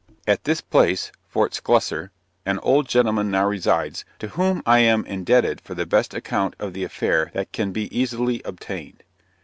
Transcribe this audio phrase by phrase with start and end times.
[0.25, 2.09] At this place, (Fort Sclusser,)
[2.43, 6.73] an old gentleman now resides, to whom I am indebted for the best account of
[6.73, 9.03] the affair that can be easily obtained.